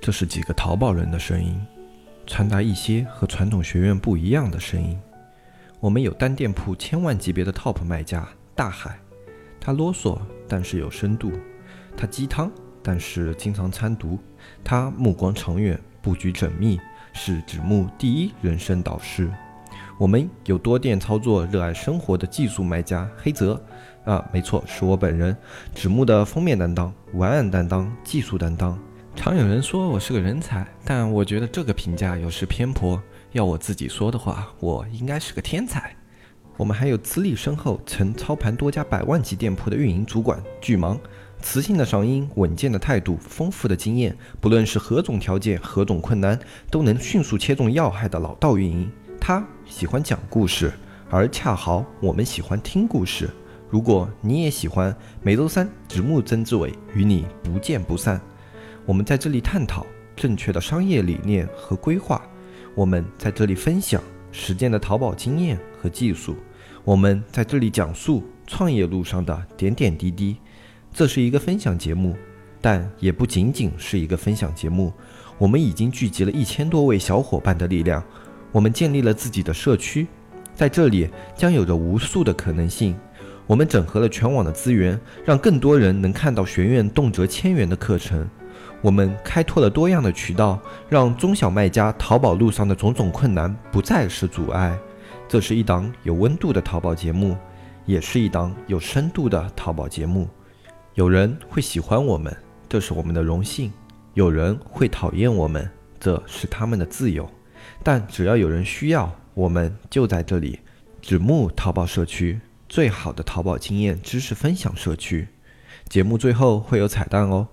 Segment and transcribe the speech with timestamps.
[0.00, 1.60] 这是几个淘宝人的声音，
[2.26, 4.98] 传达一些和传统学院不一样的声音。
[5.78, 8.98] 我们有单店铺千万级别的 TOP 卖家大海，
[9.60, 10.18] 他啰嗦
[10.48, 11.30] 但是有深度，
[11.98, 12.50] 他鸡汤
[12.82, 14.18] 但是经常参读，
[14.64, 16.80] 他目光长远，布局缜密，
[17.12, 19.30] 是纸木第一人生导师。
[19.98, 23.62] 我们有多店操作、热爱生活的技术卖家黑泽，
[24.06, 25.36] 啊，没错，是我本人，
[25.74, 28.78] 纸木的封面担当、文案担当、技术担当。
[29.22, 32.98] 常有人说我是个人才，但我觉得这个评价有失偏颇。
[33.32, 35.94] 要我自己说的话，我应该是个天才。
[36.56, 40.98] 我们还有资历深厚、曾操盘多家百万级店铺的运营主管巨芒，
[41.42, 46.40] 磁性的嗓音、稳健的态度、丰富的经验，不论是何种条件、何种困难，
[46.70, 48.90] 都能迅速切中要害的老道运营。
[49.20, 50.72] 他喜欢讲故事，
[51.10, 53.28] 而恰好我们喜欢听故事。
[53.68, 58.18] 如果你也喜欢，每周三直木曾志伟与你不见不散。
[58.90, 59.86] 我们在这里探讨
[60.16, 62.20] 正确的商业理念和规划，
[62.74, 66.34] 我们在这里分享实践的淘宝经验和技术，
[66.82, 70.38] 我们在这里讲述创业路上的点点滴滴。
[70.92, 72.16] 这是一个分享节目，
[72.60, 74.92] 但也不仅仅是一个分享节目。
[75.38, 78.02] 我们已经聚集了一千多位小伙伴的力量。
[78.50, 80.08] 我们建立了自己的社区，
[80.52, 82.98] 在这里将有着无数的可能性。
[83.46, 88.28] 我们整合了全网的资源，让更多人能看到学院动辄千元的课程。
[88.82, 94.78] 我们开拓了多样的渠道，让中小卖家淘宝路上的种种困难不再是阻碍。
[95.28, 97.36] 这是一档有温度的淘宝节目，
[97.84, 100.28] 也是一档有深度的淘宝节目。
[100.94, 102.36] 有人会喜欢我们，
[102.68, 103.70] 这是我们的荣幸；
[104.14, 107.28] 有人会讨厌我们，这是他们的自由。
[107.82, 110.58] 但只要有人需要，我们就在这里。
[111.00, 115.28] 纸木淘宝社区，最好的淘宝经验知识分享社区。
[115.88, 117.48] 节目最后会有彩蛋哦。